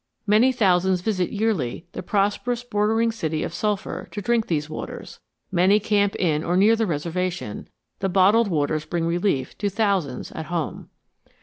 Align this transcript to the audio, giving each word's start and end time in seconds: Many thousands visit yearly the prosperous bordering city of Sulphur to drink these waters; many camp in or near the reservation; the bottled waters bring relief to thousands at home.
Many 0.25 0.51
thousands 0.51 1.01
visit 1.01 1.29
yearly 1.29 1.85
the 1.91 2.01
prosperous 2.01 2.63
bordering 2.63 3.11
city 3.11 3.43
of 3.43 3.53
Sulphur 3.53 4.07
to 4.09 4.19
drink 4.19 4.47
these 4.47 4.67
waters; 4.67 5.19
many 5.51 5.79
camp 5.79 6.15
in 6.15 6.43
or 6.43 6.57
near 6.57 6.75
the 6.75 6.87
reservation; 6.87 7.69
the 7.99 8.09
bottled 8.09 8.47
waters 8.47 8.83
bring 8.83 9.05
relief 9.05 9.55
to 9.59 9.69
thousands 9.69 10.31
at 10.31 10.45
home. 10.47 10.89